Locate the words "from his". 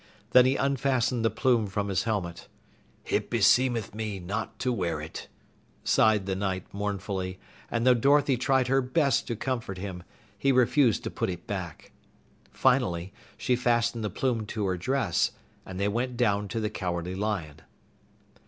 1.67-2.05